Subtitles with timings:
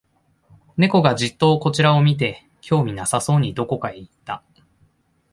[0.77, 4.41] 猫がじっとこちらを見て、興味なさそうにどこかへ行った